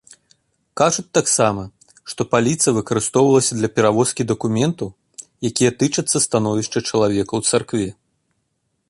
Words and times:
Кажуць 0.79 1.09
таксама, 1.17 1.63
што 2.13 2.21
паліца 2.31 2.67
выкарыстоўвалася 2.77 3.53
для 3.59 3.69
перавозкі 3.75 4.27
дакументаў, 4.31 4.89
якія 5.51 5.71
тычацца 5.85 6.17
становішча 6.27 6.77
чалавека 6.89 7.29
ў 7.35 7.41
царкве. 7.53 7.87